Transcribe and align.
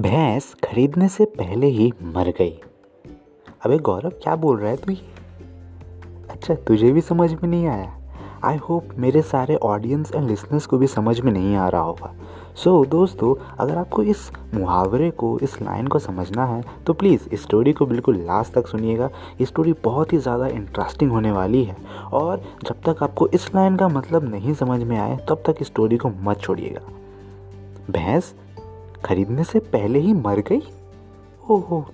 भैंस 0.00 0.54
खरीदने 0.64 1.08
से 1.08 1.24
पहले 1.24 1.66
ही 1.66 1.90
मर 2.04 2.28
गई। 2.38 2.52
अबे 3.64 3.78
गौरव 3.78 4.10
क्या 4.22 4.36
बोल 4.36 4.58
रहा 4.58 4.70
है 4.70 4.76
तू 4.76 4.92
ये? 4.92 5.00
अच्छा 6.30 6.54
तुझे 6.66 6.92
भी 6.92 7.00
समझ 7.00 7.30
में 7.32 7.48
नहीं 7.48 7.66
आया। 7.66 7.92
आई 8.44 8.56
होप 8.58 8.88
मेरे 8.98 9.22
सारे 9.22 9.56
ऑडियंस 9.56 10.12
एंड 10.14 10.28
लिसनर्स 10.28 10.66
को 10.66 10.78
भी 10.78 10.86
समझ 10.86 11.18
में 11.20 11.30
नहीं 11.32 11.54
आ 11.56 11.68
रहा 11.68 11.82
होगा। 11.82 12.12
सो 12.54 12.82
so, 12.82 12.90
दोस्तों 12.90 13.34
अगर 13.58 13.76
आपको 13.78 14.02
इस 14.02 14.30
मुहावरे 14.54 15.10
को 15.12 15.38
इस 15.38 15.60
लाइन 15.62 15.86
को 15.86 15.98
समझना 15.98 16.46
है 16.46 16.62
तो 16.86 16.92
प्लीज़ 16.92 17.28
इस 17.32 17.42
स्टोरी 17.42 17.72
को 17.72 17.86
बिल्कुल 17.86 18.24
लास्ट 18.26 18.54
तक 18.54 18.66
सुनिएगा। 18.66 19.10
ये 19.40 19.46
स्टोरी 19.46 19.74
बहुत 19.84 20.12
ही 20.12 20.18
ज़्यादा 20.18 20.46
इंटरेस्टिंग 20.48 21.10
होने 21.10 21.32
वाली 21.32 21.64
है। 21.64 21.76
और 22.12 22.42
जब 22.64 22.82
तक 22.86 23.02
आपको 23.02 23.28
इस 23.28 23.54
लाइन 23.54 23.76
का 23.76 23.88
मतलब 23.88 24.30
नहीं 24.30 24.54
समझ 24.54 24.82
में 24.82 24.98
आए 24.98 25.16
तब 25.28 25.42
तक 25.46 25.56
इस 25.60 25.66
स्टोरी 25.66 25.96
को 25.96 26.10
मत 26.22 26.40
छोड़िएगा। 26.40 26.88
भैंस 27.90 28.34
खरीदने 29.04 29.44
से 29.44 29.58
पहले 29.58 29.98
ही 29.98 30.12
मर 30.12 30.40
गई? 30.40 30.60
ओहो। 31.50 31.90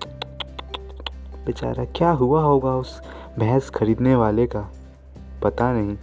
बेचारा, 1.45 1.85
क्या 1.85 2.09
हुआ 2.09 2.41
होगा 2.41 2.75
उस 2.75 3.01
भैंस 3.39 3.69
खरीदने 3.69 4.15
वाले 4.15 4.47
का? 4.47 4.71
पता 5.43 5.73
नहीं। 5.73 5.97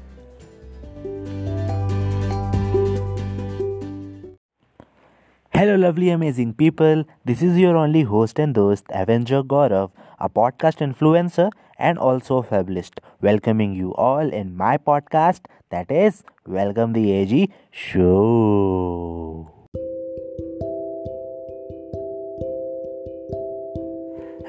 Hello 5.56 5.77
lovely 5.77 6.10
amazing 6.10 6.52
people 6.52 7.05
this 7.27 7.42
is 7.42 7.58
your 7.58 7.77
only 7.77 8.02
host 8.02 8.41
and 8.41 8.55
दोस्त 8.55 8.92
avenger 8.92 9.42
Gaurav 9.42 9.91
a 10.20 10.27
podcast 10.27 10.82
influencer 10.82 11.50
and 11.80 11.98
also 11.98 12.41
fabulist 12.41 13.00
welcoming 13.22 13.77
you 13.77 13.92
all 13.92 14.32
in 14.34 14.52
my 14.52 14.77
podcast 14.77 15.48
that 15.74 15.92
is 15.92 16.14
welcome 16.48 16.92
the 16.92 17.10
AG 17.10 17.48
show 17.72 19.33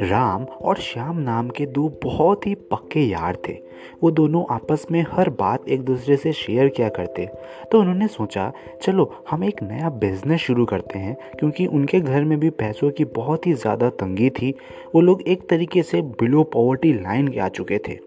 Ram 0.01 0.43
और 0.43 0.77
श्याम 0.77 1.17
नाम 1.17 1.49
के 1.49 1.65
दो 1.65 1.99
बहुत 2.03 2.47
ही 2.47 2.55
पक्के 2.55 2.99
यार 2.99 3.37
थे। 3.47 3.64
वो 4.03 4.11
दोनों 4.11 4.43
आपस 4.51 4.85
में 4.91 5.05
हर 5.11 5.29
बात 5.29 5.69
एक 5.69 5.81
दूसरे 5.81 6.17
से 6.17 6.33
शेयर 6.33 6.69
किया 6.69 6.89
करते। 6.89 7.29
तो 7.71 7.79
उन्होंने 7.79 8.07
सोचा, 8.07 8.51
चलो, 8.81 9.23
हम 9.29 9.43
एक 9.43 9.63
नया 9.63 9.89
बिज़नेस 9.89 10.41
शुरू 10.41 10.65
करते 10.65 10.99
हैं, 10.99 11.15
क्योंकि 11.39 11.65
उनके 11.65 11.99
घर 11.99 12.23
में 12.23 12.39
भी 12.39 12.49
पैसों 12.49 12.91
की 12.91 13.05
बहुत 13.05 13.47
ही 13.47 13.53
ज़्यादा 13.53 13.89
तंगी 13.89 14.29
थी। 14.29 14.53
वो 14.95 15.01
लोग 15.01 15.21
एक 15.21 15.49
तरीके 15.49 15.83
से 15.83 16.01
बिलो 16.01 16.43
पॉवर्टी 16.43 16.93
लाइन 16.93 17.27
के 17.27 17.39
आ 17.39 17.47
चुके 17.47 17.77
थे। 17.77 17.99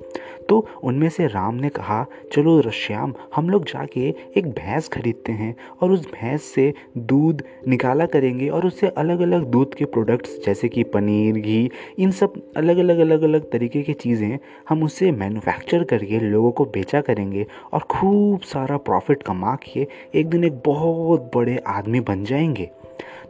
तो 0.48 0.66
उनमें 0.82 1.08
से 1.08 1.26
राम 1.26 1.54
ने 1.54 1.68
कहा, 1.68 2.06
चलो, 2.32 2.60
श्याम, 2.70 3.14
हम 3.34 3.50
लोग 3.50 3.64
जाके 3.64 4.08
एक 4.36 4.46
भैंस 4.48 4.88
खरीदते 4.88 5.32
हैं 5.32 5.54
और 5.82 5.90
उस 5.92 6.06
भैंस 6.10 6.42
से 6.42 6.72
दूध 6.98 7.42
निकाला 7.68 8.06
करेंगे 8.06 8.48
और 8.48 8.66
उससे 8.66 8.88
अलग 8.88 9.20
अलग 9.20 9.44
दूध 9.44 9.74
के 9.74 9.84
प्रोडक्ट्स 9.84 10.38
जैसे 10.46 10.68
कि 10.68 10.82
पनीर, 10.84 11.34
घी, 11.34 11.70
इन 11.98 12.10
सब 12.10 12.34
अलग 12.56 12.78
अलग 12.78 12.98
अलग 12.98 13.22
अलग 13.22 13.50
तरीके 13.50 13.82
की 13.82 13.92
चीज़ें 13.94 14.38
हम 14.68 14.82
उससे 14.82 15.10
मैन्युफैक्चर 15.58 15.84
करके 15.84 16.20
लोगों 16.20 16.50
को 16.50 16.64
बेचा 16.64 17.00
करेंगे 17.00 17.46
और 17.72 17.80
खूब 17.80 18.40
सारा 18.40 18.76
प्रॉफिट 18.76 19.22
कमा 19.22 19.54
के 19.54 19.86
एक 20.14 20.30
दिन 20.30 20.44
एक 20.44 20.62
बहुत 20.66 21.30
बड़े 21.34 21.58
आदमी 21.66 22.00
बन 22.00 22.24
जाएँगे। 22.24 22.70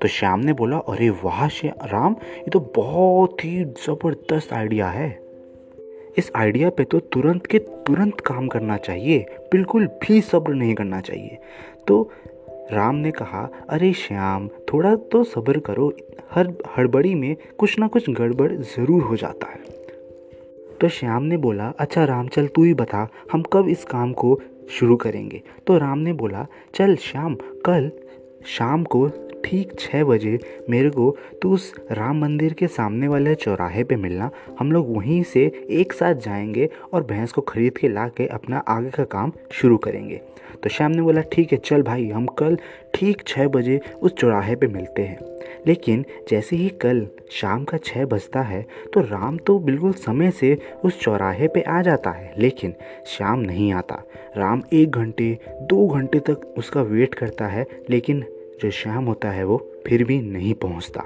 तो 0.02 0.08
श्याम 0.08 0.40
ने 0.40 0.52
बोला, 0.52 0.76
अरे 0.78 1.10
वाह 1.10 1.46
राम, 1.46 2.16
ये 2.38 2.50
तो 2.50 2.60
बहुत 2.76 3.44
ही 3.44 3.64
ज़बरदस्त 3.64 4.52
आइडिया 4.52 4.88
है। 4.88 5.20
इस 6.18 6.32
आइडिया 6.36 6.70
पे 6.70 6.84
तो 6.84 6.98
तुरंत 6.98 7.46
के 7.46 7.58
तुरंत 7.58 8.20
काम 8.20 8.48
करना 8.48 8.76
चाहिए, 8.76 9.18
बिल्कुल 9.52 9.86
भी 9.86 10.20
सब्र 10.20 10.54
नहीं 10.54 10.74
करना 10.74 11.00
चाहिए। 11.00 11.38
तो 11.86 12.10
राम 12.72 12.94
ने 12.94 13.10
कहा, 13.10 13.48
अरे 13.68 13.92
श्याम, 13.92 14.48
थोड़ा 14.48 14.94
तो 14.96 15.24
सब्र 15.24 15.58
करो, 15.58 15.92
हर, 16.30 16.54
हड़बड़ी 16.76 17.14
में 17.14 17.36
कुछ 17.58 17.78
ना 17.78 17.88
कुछ 17.88 18.10
गड़बड़ 18.10 18.52
ज़रूर 18.52 19.02
हो 19.02 19.16
जाता 19.16 19.46
है। 19.46 19.77
तो 20.80 20.88
श्याम 20.88 21.22
ने 21.22 21.36
बोला 21.36 21.72
अच्छा 21.78 22.04
राम, 22.04 22.28
चल 22.28 22.46
तू 22.46 22.64
ही 22.64 22.74
बता, 22.74 23.08
हम 23.32 23.42
कब 23.42 23.68
इस 23.68 23.84
काम 23.84 24.12
को 24.12 24.40
शुरू 24.70 24.96
करेंगे? 24.96 25.42
तो 25.66 25.78
राम 25.78 25.98
ने 25.98 26.12
बोला, 26.12 26.46
चल 26.74 26.96
श्याम, 26.96 27.34
कल 27.64 27.90
शाम 28.46 28.84
को 28.84 29.08
ठीक 29.44 29.72
छः 29.78 30.04
बजे 30.04 30.38
मेरे 30.70 30.90
को 30.90 31.16
तो 31.42 31.50
उस 31.50 31.74
राम 31.92 32.20
मंदिर 32.20 32.52
के 32.52 32.66
सामने 32.66 33.08
वाले 33.08 33.34
चौराहे 33.34 33.84
पे 33.84 33.96
मिलना। 33.96 34.30
हम 34.58 34.72
लोग 34.72 34.96
वहीं 34.96 35.22
से 35.22 35.66
एक 35.70 35.92
साथ 35.92 36.14
जाएँगे 36.14 36.68
और 36.92 37.04
भैंस 37.04 37.32
को 37.32 37.40
ख़रीद 37.40 37.78
के 37.78 37.88
ला 37.88 38.08
के 38.08 38.26
अपना 38.26 38.58
आगे 38.58 38.90
का 38.90 39.04
काम 39.04 39.32
शुरू 39.52 39.76
करेंगे। 39.76 40.20
तो 40.62 40.70
श्याम 40.70 40.92
ने 40.92 41.02
बोला, 41.02 41.20
ठीक 41.22 41.52
है, 41.52 41.58
चल 41.58 41.82
भाई, 41.82 42.08
हम 42.08 42.26
कल 42.38 42.58
ठीक 42.94 43.22
छः 43.26 43.48
बजे 43.48 43.80
उस 44.02 44.14
चौराहे 44.14 44.56
पे 44.56 44.66
मिलते 44.66 45.02
हैं। 45.02 45.18
लेकिन 45.66 46.04
जैसे 46.30 46.56
ही 46.56 46.68
कल 46.82 47.06
शाम 47.30 47.64
का 47.64 47.78
छः 47.78 48.04
बजता 48.06 48.40
है 48.40 48.64
तो 48.94 49.00
राम 49.00 49.36
तो 49.36 49.58
बिल्कुल 49.58 49.92
समय 49.92 50.30
से 50.30 50.56
उस 50.84 51.00
चौराहे 51.00 51.48
पे 51.48 51.60
आ 51.60 51.80
जाता 51.82 52.10
है, 52.10 52.32
लेकिन 52.38 52.74
श्याम 53.06 53.40
नहीं 53.40 53.72
आता। 53.72 54.02
राम 54.36 54.62
एक 54.72 54.90
घंटे, 54.90 55.38
दो 55.62 55.86
घंटे 55.88 56.18
तक 56.20 56.54
उसका 56.58 56.82
वेट 56.82 57.14
करता 57.14 57.46
है, 57.46 57.66
लेकिन 57.90 58.24
जो 58.62 58.70
श्याम 58.70 59.04
होता 59.04 59.30
है 59.30 59.44
वो 59.44 59.58
फिर 59.86 60.04
भी 60.04 60.20
नहीं 60.22 60.54
पहुँचता। 60.54 61.04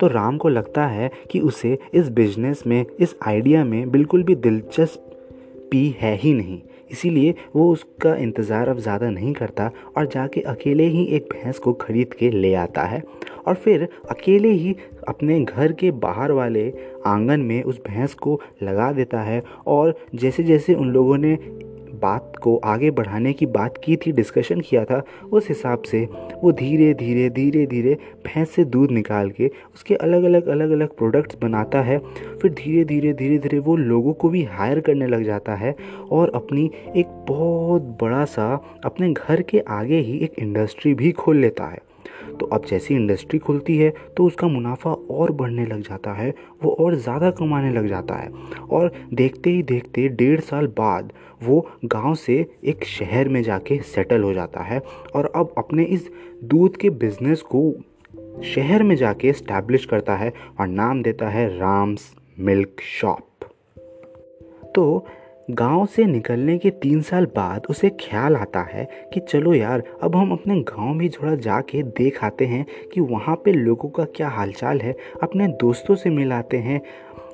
तो 0.00 0.06
राम 0.06 0.38
को 0.38 0.48
लगता 0.48 0.86
है 0.86 1.10
कि 1.30 1.40
उसे 1.40 1.78
इस 1.94 2.08
बिज़नेस 2.08 2.62
में, 2.66 2.84
इस 3.00 3.14
आइडिया 3.26 3.64
में 3.64 3.90
बिल्कुल 3.90 4.22
भी 4.22 4.34
दिलचस्पी 4.34 5.88
है 5.98 6.14
ही 6.16 6.32
नहीं। 6.34 6.60
इसीलिए 6.92 7.34
वो 7.56 7.70
उसका 7.72 8.14
इंतज़ार 8.16 8.68
अब 8.68 8.78
ज़्यादा 8.78 9.10
नहीं 9.10 9.32
करता 9.32 9.70
और 9.96 10.06
जाके 10.06 10.40
अकेले 10.40 10.86
ही 10.86 11.04
एक 11.06 11.28
भैंस 11.32 11.58
को 11.58 11.72
ख़रीद 11.72 12.14
के 12.14 12.30
ले 12.30 12.54
आता 12.54 12.82
है। 12.82 13.02
और 13.46 13.54
फिर 13.54 13.88
अकेले 14.10 14.48
ही 14.48 14.76
अपने 15.08 15.40
घर 15.40 15.72
के 15.72 15.90
बाहर 15.90 16.32
वाले 16.32 16.72
आँगन 17.06 17.40
में 17.40 17.62
उस 17.62 17.80
भैंस 17.86 18.14
को 18.14 18.40
लगा 18.62 18.90
देता 18.92 19.20
है 19.20 19.42
और 19.66 19.94
जैसे 20.14 20.42
जैसे 20.42 20.74
उन 20.74 20.90
लोगों 20.90 21.16
ने 21.18 21.34
बात 22.02 22.36
को 22.42 22.56
आगे 22.64 22.90
बढ़ाने 22.90 23.32
की 23.32 23.46
बात 23.48 23.78
की 23.84 23.96
थी 23.96 24.12
डिस्कशन 24.12 24.60
किया 24.60 24.84
था, 24.84 25.02
उस 25.32 25.48
हिसाब 25.48 25.82
से 25.82 26.04
वो 26.42 26.52
धीरे 26.52 26.92
धीरे 26.94 27.28
धीरे 27.30 27.66
धीरे 27.66 27.94
भैंस 28.26 28.50
से 28.50 28.64
दूध 28.64 28.90
निकाल 28.90 29.30
के 29.30 29.50
उसके 29.74 29.94
अलग 29.94 30.24
अलग 30.24 30.46
अलग 30.46 30.70
अलग 30.70 30.96
प्रोडक्ट्स 30.96 31.36
बनाता 31.42 31.82
है। 31.82 31.98
फिर 32.38 32.52
धीरे 32.52 32.84
धीरे 32.84 33.12
धीरे 33.12 33.38
धीरे 33.38 33.58
वो 33.58 33.76
लोगों 33.76 34.12
को 34.12 34.28
भी 34.28 34.42
हायर 34.44 34.80
करने 34.80 35.06
लग 35.06 35.24
जाता 35.24 35.54
है 35.54 35.74
और 36.10 36.32
अपनी 36.34 36.70
एक 36.96 37.06
बहुत 37.28 37.96
बड़ा 38.00 38.24
सा 38.24 38.52
अपने 38.84 39.12
घर 39.12 39.42
के 39.42 39.60
आगे 39.70 39.98
ही 39.98 40.18
एक 40.18 40.38
इंडस्ट्री 40.38 40.94
भी 40.94 41.12
खोल 41.12 41.36
लेता 41.36 41.64
है। 41.64 41.78
तो 42.40 42.46
अब 42.46 42.64
जैसी 42.64 42.94
इंडस्ट्री 42.94 43.38
खुलती 43.38 43.76
है 43.76 43.92
तो 44.16 44.24
उसका 44.24 44.48
मुनाफा 44.48 44.90
और 44.90 45.32
बढ़ने 45.32 45.66
लग 45.66 45.80
जाता 45.80 46.12
है, 46.12 46.32
वो 46.62 46.70
और 46.70 46.94
ज़्यादा 46.94 47.30
कमाने 47.30 47.72
लग 47.72 47.88
जाता 47.88 48.14
है। 48.14 48.30
और 48.70 48.92
देखते 49.14 49.50
ही 49.50 49.62
देखते 49.62 50.08
डेढ़ 50.08 50.40
साल 50.40 50.66
बाद 50.78 51.12
वो 51.42 51.60
गाँव 51.84 52.14
से 52.14 52.34
एक 52.64 52.84
शहर 52.84 53.28
में 53.28 53.42
जाके 53.42 53.78
सेटल 53.84 54.22
हो 54.22 54.32
जाता 54.34 54.62
है 54.62 54.80
और 55.16 55.32
अब 55.36 55.54
अपने 55.58 55.84
इस 55.84 56.10
दूध 56.44 56.76
के 56.76 56.90
बिज़नेस 56.90 57.42
को 57.54 57.72
शहर 58.44 58.82
में 58.82 58.94
जाके 58.96 59.28
इस्टेब्लिश 59.28 59.84
करता 59.84 60.16
है 60.16 60.32
और 60.60 60.66
नाम 60.66 61.02
देता 61.02 61.28
है 61.28 61.46
राम्स 61.58 62.14
मिल्क 62.40 62.80
शॉप। 63.00 63.28
तो 64.74 65.06
गाँव 65.50 65.86
से 65.86 66.04
निकलने 66.04 66.56
के 66.58 66.70
तीन 66.70 67.00
साल 67.02 67.24
बाद 67.26 67.62
उसे 67.70 67.88
ख्याल 67.90 68.36
आता 68.36 68.60
है 68.60 68.84
कि 69.14 69.20
चलो 69.20 69.54
यार, 69.54 69.82
अब 70.02 70.16
हम 70.16 70.32
अपने 70.32 70.60
गाँव 70.60 70.98
भी 70.98 71.08
थोड़ा 71.08 71.34
जाके 71.34 71.82
देख 71.82 72.22
आते 72.24 72.46
हैं 72.46 72.64
कि 72.94 73.00
वहाँ 73.00 73.34
पे 73.36 73.52
लोगों 73.52 73.88
का 73.88 74.04
क्या 74.04 74.28
हालचाल 74.28 74.80
है, 74.80 74.94
अपने 75.22 75.48
दोस्तों 75.60 75.94
से 75.94 76.10
मिलाते 76.10 76.56
हैं। 76.56 76.80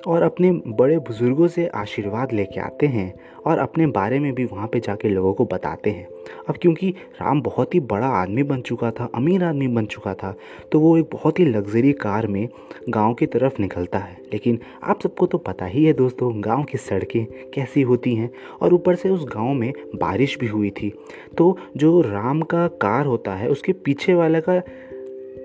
और 0.06 0.22
अपने 0.22 0.50
बड़े 0.52 0.98
बुज़ुर्गों 0.98 1.48
से 1.48 1.66
आशीर्वाद 1.66 2.32
लेके 2.32 2.60
आते 2.60 2.86
हैं 2.86 3.12
और 3.46 3.58
अपने 3.58 3.86
बारे 3.88 4.18
में 4.18 4.32
भी 4.34 4.44
वहाँ 4.44 4.66
पे 4.66 4.80
जाके 4.80 5.08
लोगों 5.08 5.32
को 5.34 5.44
बताते 5.44 5.90
हैं। 5.90 6.06
अब 6.48 6.56
क्योंकि 6.62 6.90
राम 7.20 7.40
बहुत 7.42 7.74
ही 7.74 7.80
बड़ा 7.82 8.06
आदमी 8.06 8.42
बन 8.42 8.60
चुका 8.60 8.90
था, 8.90 9.08
अमीर 9.14 9.44
आदमी 9.44 9.68
बन 9.68 9.86
चुका 9.86 10.14
था 10.14 10.34
तो 10.72 10.80
वो 10.80 10.96
एक 10.98 11.08
बहुत 11.12 11.38
ही 11.38 11.44
लग्जरी 11.44 11.92
कार 11.92 12.26
में 12.26 12.48
गाँव 12.88 13.14
की 13.14 13.26
तरफ़ 13.26 13.60
निकलता 13.60 13.98
है। 13.98 14.16
लेकिन 14.32 14.58
आप 14.84 15.00
सबको 15.00 15.26
तो 15.26 15.38
पता 15.38 15.66
ही 15.66 15.84
है 15.84 15.92
दोस्तों, 15.92 16.32
गाँव 16.44 16.64
की 16.64 16.78
सड़कें 16.78 17.24
कैसी 17.54 17.82
होती 17.82 18.14
हैं 18.14 18.30
और 18.60 18.74
ऊपर 18.74 18.94
से 18.94 19.10
उस 19.10 19.24
गाँव 19.28 19.52
में 19.54 19.72
बारिश 19.94 20.38
भी 20.38 20.46
हुई 20.46 20.70
थी। 20.72 20.92
तो 21.38 21.56
जो 21.76 22.00
राम 22.00 22.42
का 22.42 22.66
कार 22.82 23.06
होता 23.06 23.34
है, 23.34 23.48
उसके 23.48 23.72
पीछे 23.74 24.14
वाला 24.14 24.40
का 24.40 24.60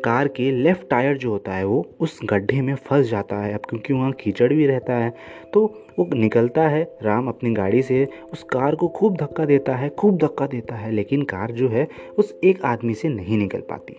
कार 0.04 0.28
के 0.28 0.50
लेफ़्ट 0.54 0.90
टायर 0.90 1.18
जो 1.18 1.32
होता 1.32 1.54
है 1.54 1.66
वो 1.66 1.86
उस 2.00 2.20
गड्ढे 2.26 2.62
में 2.62 2.74
फंस 2.76 3.10
जाता 3.10 3.36
है। 3.36 3.54
अब 3.54 3.62
क्योंकि 3.70 3.94
वहाँ 3.94 4.12
कीचड़ 4.14 4.52
भी 4.54 4.68
रहता 4.68 4.96
है 4.96 5.14
तो 5.54 5.66
वो 6.00 6.08
निकलता 6.14 6.68
है। 6.68 6.84
राम 7.04 7.28
अपनी 7.28 7.54
गाड़ी 7.54 7.82
से 7.82 8.08
उस 8.34 8.44
कार 8.44 8.76
को 8.76 8.88
खूब 8.88 9.18
धक्का 9.18 9.46
देता 9.46 9.76
है, 9.76 9.90
खूब 9.90 10.18
धक्का 10.18 10.48
देता 10.48 10.76
है, 10.76 10.92
लेकिन 10.92 11.24
कार 11.24 11.52
जो 11.52 11.70
है 11.70 11.88
उस 12.18 12.36
एक 12.44 12.66
आदमी 12.66 12.94
से 12.94 13.10
नहीं 13.10 13.38
निकल 13.38 13.60
पाती। 13.60 13.98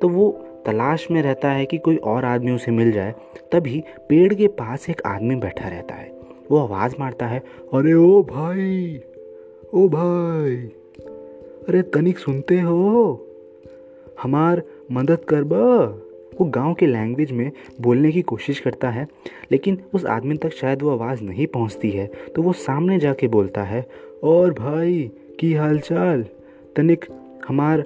तो 0.00 0.08
वो 0.08 0.30
तलाश 0.66 1.06
में 1.10 1.20
रहता 1.22 1.50
है 1.50 1.66
कि 1.66 1.78
कोई 1.78 1.96
और 1.96 2.24
आदमी 2.24 2.52
उसे 2.52 2.72
मिल 2.72 2.92
जाए। 2.92 3.14
तभी 3.52 3.82
पेड़ 4.08 4.32
के 4.34 4.46
पास 4.54 4.88
एक 4.90 5.02
आदमी 5.06 5.36
बैठा 5.36 5.68
रहता 5.68 5.94
है। 5.94 6.10
वो 6.50 6.58
आवाज़ 6.58 6.94
मारता 7.00 7.26
है, 7.26 7.38
अरे 7.74 7.92
ओ 7.92 8.22
भाई 8.22 9.00
ओ 9.74 9.88
भाई, 9.88 10.56
अरे 11.68 11.82
तनिक 11.84 12.18
सुनते 12.18 12.60
हो? 12.60 13.22
हमार 14.22 14.62
मदद 14.92 15.24
करब 15.24 15.52
वो 16.40 16.44
गाँव 16.44 16.74
के 16.74 16.86
लैंग्वेज 16.86 17.32
में 17.32 17.50
बोलने 17.80 18.10
की 18.12 18.22
कोशिश 18.22 18.58
करता 18.60 18.88
है, 18.90 19.06
लेकिन 19.52 19.78
उस 19.94 20.04
आदमी 20.06 20.36
तक 20.36 20.52
शायद 20.52 20.82
वो 20.82 20.90
आवाज़ 20.90 21.22
नहीं 21.22 21.46
पहुँचती 21.46 21.90
है। 21.90 22.06
तो 22.34 22.42
वो 22.42 22.52
सामने 22.52 22.98
जाके 22.98 23.28
बोलता 23.28 23.62
है, 23.62 23.84
और 24.24 24.52
भाई, 24.52 25.10
की 25.40 25.52
हालचाल? 25.54 26.24
तनिक 26.76 27.04
हमार 27.48 27.84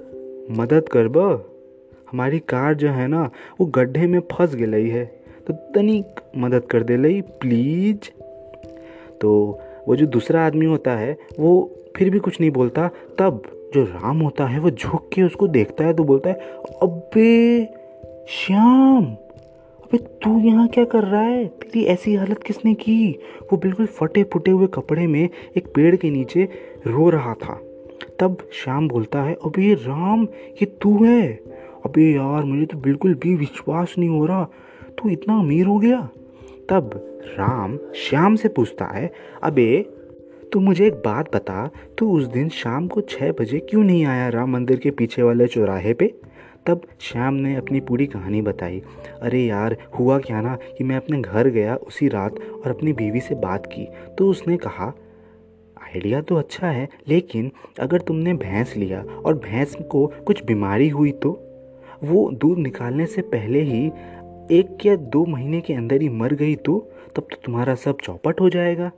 मदद 0.51 0.89
करब 0.89 1.17
हमारी 2.11 2.39
कार 2.39 2.73
जो 2.73 2.89
है 2.89 3.07
ना, 3.07 3.29
वो 3.59 3.65
गड्ढे 3.65 4.07
में 4.07 4.19
फंस 4.31 4.55
गई 4.55 4.87
है। 4.87 5.05
तो 5.47 5.53
तनिक 5.53 6.21
मदद 6.37 6.65
कर 6.65 6.83
दे 6.83 6.97
लई 6.97 7.21
प्लीज़ 7.21 8.09
तो 9.21 9.59
वो 9.87 9.95
जो 9.95 10.05
दूसरा 10.05 10.45
आदमी 10.45 10.65
होता 10.65 10.95
है, 10.95 11.17
वो 11.39 11.71
फिर 11.95 12.09
भी 12.09 12.19
कुछ 12.19 12.39
नहीं 12.41 12.51
बोलता। 12.51 12.89
तब 13.19 13.41
जो 13.73 13.83
राम 13.83 14.19
होता 14.19 14.45
है, 14.45 14.59
वो 14.59 14.69
झुक 14.69 15.09
के 15.13 15.23
उसको 15.23 15.47
देखता 15.47 15.85
है 15.85 15.93
तो 15.93 16.03
बोलता 16.03 16.29
है, 16.29 16.35
अबे, 16.81 17.65
श्याम, 18.27 19.05
अबे 19.83 19.97
तू 19.97 20.39
यहाँ 20.39 20.67
क्या 20.67 20.85
कर 20.85 21.03
रहा 21.03 21.21
है? 21.21 21.45
तेरी 21.45 21.85
ऐसी 21.85 22.15
हालत 22.15 22.43
किसने 22.43 22.73
की? 22.73 23.19
वो 23.51 23.57
बिल्कुल 23.57 23.85
फटे 23.85 24.23
फुटे 24.23 24.51
हुए 24.51 24.67
कपड़े 24.67 25.07
में 25.07 25.29
एक 25.57 25.67
पेड़ 25.67 25.95
के 25.95 26.09
नीचे 26.09 26.49
रो 26.87 27.09
रहा 27.09 27.33
था। 27.33 27.61
तब 28.19 28.37
श्याम 28.53 28.87
बोलता 28.87 29.23
है, 29.23 29.33
अबे 29.33 29.73
राम, 29.73 30.23
ये 30.61 30.65
तू 30.65 31.03
है? 31.05 31.33
अबे 31.85 32.13
यार, 32.15 32.43
मुझे 32.43 32.65
तो 32.65 32.77
बिल्कुल 32.77 33.13
भी 33.13 33.35
विश्वास 33.35 33.95
नहीं 33.99 34.09
हो 34.09 34.25
रहा। 34.25 34.43
तू 34.97 35.09
इतना 35.09 35.39
अमीर 35.39 35.65
हो 35.65 35.79
गया? 35.79 36.09
तब 36.69 36.91
राम 37.39 37.79
श्याम 37.95 38.35
से 38.35 38.49
पूछता 38.49 38.85
है, 38.85 39.13
अबे 39.43 40.00
तू 40.51 40.59
मुझे 40.59 40.87
एक 40.87 40.93
बात 40.93 41.35
बता, 41.35 41.69
तू 41.97 42.17
उस 42.17 42.25
दिन 42.25 42.49
शाम 42.49 42.87
को 42.87 43.01
छः 43.01 43.31
बजे 43.31 43.59
क्यों 43.59 43.83
नहीं 43.83 44.05
आया 44.05 44.29
राम 44.29 44.51
मंदिर 44.51 44.77
के 44.77 44.91
पीछे 44.91 45.21
वाले 45.21 45.47
चौराहे 45.47 45.93
पे? 45.93 46.13
तब 46.65 46.81
श्याम 46.99 47.33
ने 47.33 47.55
अपनी 47.55 47.79
पूरी 47.79 48.05
कहानी 48.05 48.41
बताई। 48.41 48.81
अरे 49.21 49.39
यार, 49.39 49.77
हुआ 49.99 50.17
क्या 50.19 50.41
ना 50.41 50.57
कि 50.77 50.83
मैं 50.83 50.95
अपने 50.95 51.21
घर 51.21 51.47
गया 51.47 51.75
उसी 51.75 52.07
रात 52.07 52.39
और 52.39 52.71
अपनी 52.71 52.93
बीवी 52.93 53.19
से 53.19 53.35
बात 53.35 53.65
की 53.65 53.87
तो 54.17 54.29
उसने 54.29 54.57
कहा, 54.57 54.93
आइडिया 55.83 56.21
तो 56.21 56.35
अच्छा 56.35 56.67
है, 56.67 56.87
लेकिन 57.07 57.51
अगर 57.79 58.01
तुमने 58.01 58.33
भैंस 58.33 58.75
लिया 58.77 59.03
और 59.25 59.33
भैंस 59.33 59.75
को 59.75 60.05
कुछ 60.25 60.43
बीमारी 60.45 60.89
हुई 60.89 61.11
तो? 61.11 61.31
वो 62.03 62.29
दूध 62.31 62.57
निकालने 62.57 63.05
से 63.05 63.21
पहले 63.21 63.61
ही 63.61 63.85
एक 64.51 64.85
या 64.85 64.95
दो 64.95 65.25
महीने 65.25 65.61
के 65.61 65.73
अंदर 65.73 66.01
ही 66.01 66.09
मर 66.09 66.33
गई 66.33 66.55
तो? 66.55 66.79
तब 67.15 67.21
तो 67.21 67.37
तुम्हारा 67.45 67.75
सब 67.75 67.97
चौपट 68.03 68.41
हो 68.41 68.49
जाएगा। 68.49 68.91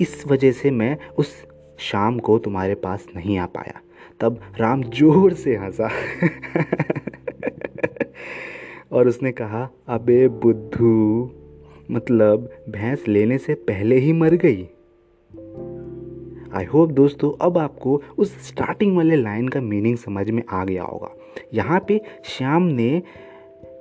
इस 0.00 0.24
वजह 0.26 0.52
से 0.52 0.70
मैं 0.70 0.96
उस 1.18 1.46
शाम 1.78 2.18
को 2.18 2.38
तुम्हारे 2.38 2.74
पास 2.74 3.06
नहीं 3.16 3.38
आ 3.38 3.46
पाया। 3.46 3.80
तब 4.20 4.40
राम 4.56 4.82
ज़ोर 4.82 5.32
से 5.32 5.56
हंसा। 5.56 5.90
और 8.92 9.08
उसने 9.08 9.32
कहा, 9.32 9.70
अबे 9.88 10.28
बुद्धू 10.28 11.30
मतलब 11.90 12.50
भैंस 12.68 13.04
लेने 13.08 13.38
से 13.38 13.54
पहले 13.54 13.96
ही 13.96 14.12
मर 14.12 14.34
गई। 14.34 14.68
आई 16.52 16.64
होप 16.64 16.90
दोस्तों, 16.90 17.32
अब 17.40 17.58
आपको 17.58 18.02
उस 18.18 18.48
स्टार्टिंग 18.48 18.96
वाले 18.96 19.16
लाइन 19.16 19.48
का 19.48 19.60
मीनिंग 19.60 19.96
समझ 19.96 20.30
में 20.30 20.42
आ 20.50 20.64
गया 20.64 20.82
होगा। 20.82 21.10
यहाँ 21.54 21.84
पे 21.88 22.00
श्याम 22.24 22.62
ने 22.62 23.02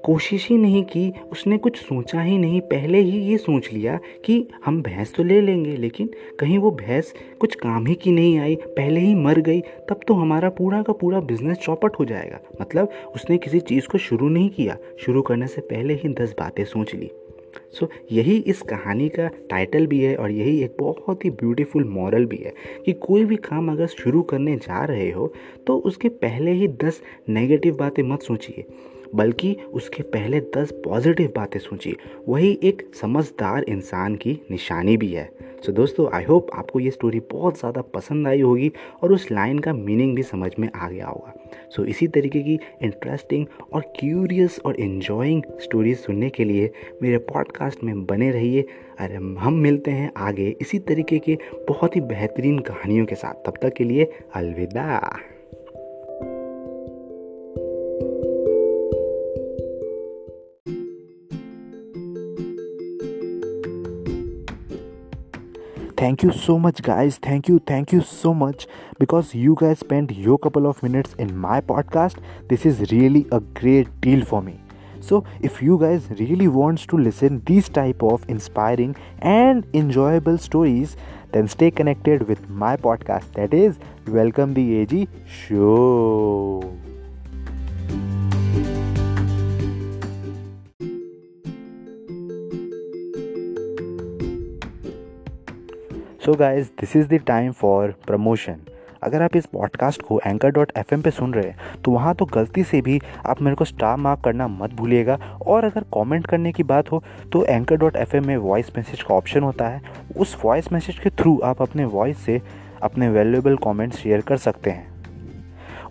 कोशिश 0.07 0.47
ही 0.49 0.57
नहीं 0.57 0.83
की 0.83 1.13
उसने 1.31 1.57
कुछ 1.57 1.77
सोचा 1.77 2.21
ही 2.21 2.37
नहीं। 2.37 2.59
पहले 2.61 2.99
ही 2.99 3.17
ये 3.21 3.37
सोच 3.37 3.67
लिया 3.73 3.99
कि 4.25 4.47
हम 4.65 4.81
भैंस 4.81 5.13
तो 5.15 5.23
ले 5.23 5.39
लेंगे 5.41 5.75
लेकिन 5.77 6.09
कहीं 6.39 6.57
वो 6.57 6.71
भैंस 6.71 7.13
कुछ 7.39 7.55
काम 7.55 7.87
ही 7.87 7.95
की 7.95 8.11
नहीं 8.11 8.37
आई। 8.39 8.55
पहले 8.55 8.99
ही 8.99 9.13
मर 9.15 9.39
गई 9.39 9.61
तब 9.89 9.99
तो 10.07 10.13
हमारा 10.13 10.49
पूरा 10.49 10.81
का 10.81 10.93
पूरा 10.93 11.19
बिज़नेस 11.21 11.57
चौपट 11.57 11.99
हो 11.99 12.05
जाएगा। 12.05 12.39
मतलब 12.61 12.91
उसने 13.15 13.37
किसी 13.37 13.59
चीज़ 13.59 13.87
को 13.87 13.97
शुरू 13.97 14.29
नहीं 14.29 14.49
किया। 14.49 14.77
शुरू 15.05 15.21
करने 15.21 15.47
से 15.47 15.61
पहले 15.61 15.93
ही 15.93 16.09
दस 16.13 16.35
बातें 16.39 16.63
सोच 16.65 16.95
ली। 16.95 17.11
सो 17.73 17.85
so, 17.85 17.91
यही 18.11 18.37
इस 18.37 18.61
कहानी 18.61 19.09
का 19.09 19.27
टाइटल 19.49 19.87
भी 19.87 19.99
है 19.99 20.15
और 20.15 20.31
यही 20.31 20.59
एक 20.63 20.75
बहुत 20.79 21.25
ही 21.25 21.29
ब्यूटीफुल 21.29 21.83
मॉरल 21.83 22.25
भी 22.25 22.37
है 22.37 22.53
कि 22.85 22.93
कोई 23.01 23.25
भी 23.25 23.35
काम 23.35 23.71
अगर 23.71 23.87
शुरू 23.87 24.21
करने 24.21 24.55
जा 24.57 24.83
रहे 24.85 25.11
हो 25.11 25.33
तो 25.67 25.77
उसके 25.79 26.09
पहले 26.09 26.51
ही 26.51 26.67
दस 26.83 27.01
नेगेटिव 27.29 27.75
बातें 27.75 28.03
मत 28.03 28.21
सोचिए। 28.21 28.65
बल्कि 29.15 29.55
उसके 29.73 30.03
पहले 30.03 30.39
दस 30.57 30.71
पॉजिटिव 30.85 31.31
बातें 31.35 31.59
सोचिए 31.59 31.95
वही 32.27 32.57
एक 32.63 32.89
समझदार 33.01 33.63
इंसान 33.63 34.15
की 34.15 34.39
निशानी 34.51 34.97
भी 34.97 35.11
है। 35.11 35.29
सो 35.57 35.71
so, 35.71 35.75
दोस्तों 35.75 36.09
आई 36.13 36.23
होप 36.23 36.47
आपको 36.53 36.79
ये 36.79 36.91
स्टोरी 36.91 37.19
बहुत 37.31 37.59
ज़्यादा 37.59 37.81
पसंद 37.81 38.27
आई 38.27 38.41
होगी 38.41 38.71
और 39.03 39.13
उस 39.13 39.31
लाइन 39.31 39.59
का 39.59 39.73
मीनिंग 39.73 40.15
भी 40.15 40.23
समझ 40.23 40.51
में 40.59 40.69
आ 40.75 40.89
गया 40.89 41.07
होगा। 41.07 41.33
सो 41.69 41.81
so, 41.81 41.89
इसी 41.89 42.07
तरीके 42.07 42.39
की 42.39 42.59
इंटरेस्टिंग 42.81 43.45
और 43.73 43.81
क्यूरियस 43.99 44.59
और 44.65 44.75
इन्जॉइंग 44.75 45.43
स्टोरीज 45.61 45.97
सुनने 45.97 46.29
के 46.29 46.43
लिए 46.43 46.71
मेरे 47.01 47.17
पॉडकास्ट 47.17 47.83
में 47.83 48.05
बने 48.05 48.31
रहिए। 48.31 48.65
और 49.01 49.13
हम 49.39 49.53
मिलते 49.53 49.91
हैं 49.91 50.11
आगे 50.17 50.55
इसी 50.61 50.79
तरीके 50.79 51.19
के 51.19 51.37
बहुत 51.67 51.95
ही 51.95 52.01
बेहतरीन 52.01 52.59
कहानियों 52.59 53.05
के 53.05 53.15
साथ। 53.15 53.45
तब 53.45 53.57
तक 53.61 53.73
के 53.73 53.83
लिए 53.83 54.11
अलविदा। 54.35 54.99
Thank 65.97 66.23
you 66.23 66.31
so 66.31 66.57
much 66.59 66.81
guys. 66.81 67.17
Thank 67.17 67.47
you 67.49 67.59
thank 67.59 67.91
you 67.91 68.01
so 68.01 68.33
much. 68.33 68.67
Because 68.99 69.33
you 69.35 69.55
guys 69.59 69.79
spent 69.79 70.11
your 70.11 70.37
couple 70.37 70.67
of 70.67 70.81
minutes 70.83 71.15
in 71.25 71.35
my 71.35 71.59
podcast 71.61 72.23
this 72.47 72.65
is 72.65 72.91
really 72.91 73.25
a 73.31 73.39
great 73.39 73.89
deal 74.01 74.25
for 74.25 74.41
me. 74.41 74.59
So 74.99 75.23
if 75.41 75.61
you 75.61 75.77
guys 75.79 76.07
really 76.19 76.47
wants 76.47 76.85
to 76.87 76.97
listen 76.97 77.41
these 77.45 77.69
type 77.69 78.03
of 78.03 78.25
inspiring 78.27 78.95
and 79.19 79.65
enjoyable 79.73 80.37
stories 80.37 80.97
then 81.31 81.47
stay 81.47 81.71
connected 81.71 82.27
with 82.27 82.49
my 82.49 82.75
podcast. 82.77 83.33
That 83.33 83.53
is 83.53 83.79
welcome 84.07 84.53
the 84.53 84.81
ag 84.81 85.07
show 85.25 86.77
so 96.27 96.33
guys 96.33 96.67
this 96.67 96.95
is 96.95 97.07
the 97.07 97.13
time 97.13 97.51
for 97.51 97.93
promotion 98.07 98.55
अगर 99.03 99.21
आप 99.21 99.35
इस 99.35 99.45
podcast 99.45 100.01
को 100.01 100.19
anchor 100.25 100.49
dot 100.49 100.71
F 100.77 100.95
पे 100.95 101.11
सुन 101.11 101.33
रहे 101.33 101.49
हैं 101.49 101.81
तो 101.85 101.91
वहाँ 101.91 102.13
तो 102.15 102.25
गलती 102.25 102.63
से 102.63 102.81
भी 102.81 102.99
आप 103.25 103.41
मेरे 103.41 103.55
को 103.55 103.65
स्टार 103.65 103.97
मार्क 103.97 104.21
करना 104.23 104.47
मत 104.47 104.73
भूलिएगा। 104.73 105.15
और 105.47 105.65
अगर 105.65 105.81
कमेंट 105.93 106.27
करने 106.27 106.51
की 106.51 106.63
बात 106.63 106.91
हो 106.91 107.03
तो 107.31 107.45
एंकर 107.45 107.75
डॉट 107.75 107.95
एफ़ 107.95 108.15
में 108.17 108.35
वॉइस 108.37 108.71
मैसेज 108.77 109.03
का 109.03 109.15
ऑप्शन 109.15 109.43
होता 109.43 109.67
है। 109.67 109.81
उस 110.17 110.37
वॉइस 110.45 110.71
मैसेज 110.71 110.99
के 110.99 111.09
थ्रू 111.09 111.39
आप 111.43 111.61
अपने 111.61 111.85
वॉइस 111.85 112.17
से 112.17 112.41
अपने 112.83 113.09
वैल्यूएबल 113.09 113.55
कमेंट्स 113.55 113.97
शेयर 113.97 114.21
कर 114.21 114.37
सकते 114.37 114.69
हैं। 114.69 114.87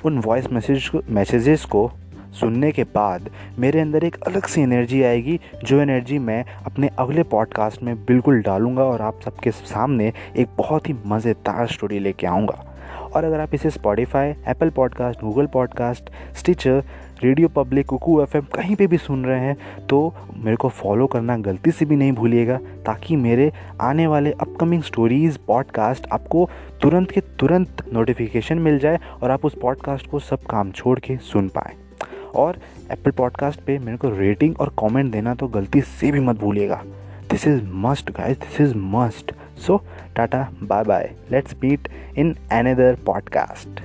उन 0.04 0.18
वॉइस 0.18 0.52
मैसेज 0.52 0.90
मैसेजेस 1.10 1.64
को 1.64 1.90
सुनने 2.40 2.70
के 2.72 2.84
बाद 2.84 3.30
मेरे 3.58 3.80
अंदर 3.80 4.04
एक 4.04 4.16
अलग 4.26 4.46
सी 4.46 4.60
एनर्जी 4.60 5.02
आएगी, 5.02 5.38
जो 5.64 5.80
एनर्जी 5.80 6.18
मैं 6.18 6.44
अपने 6.66 6.90
अगले 6.98 7.22
पॉडकास्ट 7.22 7.82
में 7.82 7.94
बिल्कुल 7.96 8.42
डालूँगा 8.42 8.84
और 8.84 9.02
आप 9.02 9.20
सबके 9.24 9.50
सामने 9.50 10.12
एक 10.36 10.48
बहुत 10.58 10.88
ही 10.88 10.94
मज़ेदार 11.06 11.66
स्टोरी 11.66 11.98
लेके 11.98 12.26
आऊँगा। 12.26 12.64
और 13.14 13.24
अगर 13.24 13.40
आप 13.40 13.54
इसे 13.54 13.70
Spotify 13.70 14.28
Apple 14.48 14.70
podcast 14.70 15.20
Google 15.20 15.46
podcast 15.46 16.10
Stitcher 16.36 16.82
radio 17.24 17.48
public 17.48 17.86
Kuku 17.86 18.20
FM 18.22 18.42
कहीं 18.54 18.74
पे 18.76 18.86
भी 18.86 18.98
सुन 18.98 19.24
रहे 19.24 19.40
हैं 19.40 19.86
तो 19.86 20.00
मेरे 20.36 20.56
को 20.56 20.68
फॉलो 20.68 21.06
करना 21.06 21.36
गलती 21.38 21.70
से 21.70 21.84
भी 21.84 21.96
नहीं 21.96 22.12
भूलिएगा, 22.12 22.56
ताकि 22.86 23.16
मेरे 23.16 23.50
आने 23.80 24.06
वाले 24.06 24.32
अपकमिंग 24.32 24.82
स्टोरीज़ 24.82 25.38
पॉडकास्ट 25.46 26.06
आपको 26.12 26.48
तुरंत 26.82 27.10
के 27.10 27.20
तुरंत 27.40 27.84
नोटिफिकेशन 27.92 28.58
मिल 28.58 28.78
जाए 28.78 29.00
और 29.22 29.30
आप 29.30 29.44
उस 29.44 29.58
पॉडकास्ट 29.62 30.10
को 30.10 30.18
सब 30.18 30.44
काम 30.44 30.70
छोड़ 30.70 30.98
के 30.98 31.16
सुन 31.16 31.48
पाएँ। 31.48 31.85
और 32.36 32.58
एप्पल 32.90 33.10
पॉडकास्ट 33.10 33.60
पे 33.60 33.78
मेरे 33.78 33.96
को 33.96 34.10
रेटिंग 34.10 34.60
और 34.60 34.74
कमेंट 34.78 35.12
देना 35.12 35.34
तो 35.34 35.48
गलती 35.48 35.80
से 35.80 36.10
भी 36.12 36.20
मत 36.20 36.38
भूलिएगा। 36.38 36.82
This 37.30 37.46
is 37.46 37.62
must 37.66 38.10
guys 38.10 38.38
this 38.38 38.60
is 38.60 38.74
must 38.76 39.32
so 39.66 39.80
tata 40.16 40.48
bye 40.62 40.84
bye 40.84 41.10
let's 41.32 41.54
meet 41.64 41.88
in 42.18 42.34
another 42.52 42.98
podcast 43.06 43.80